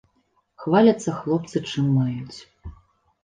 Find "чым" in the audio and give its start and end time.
1.73-1.85